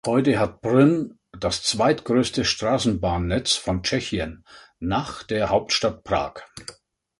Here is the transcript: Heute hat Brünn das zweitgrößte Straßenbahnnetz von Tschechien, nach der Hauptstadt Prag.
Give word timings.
Heute 0.07 0.39
hat 0.39 0.61
Brünn 0.61 1.19
das 1.31 1.61
zweitgrößte 1.61 2.43
Straßenbahnnetz 2.43 3.53
von 3.53 3.83
Tschechien, 3.83 4.43
nach 4.79 5.21
der 5.21 5.49
Hauptstadt 5.51 6.03
Prag. 6.03 6.41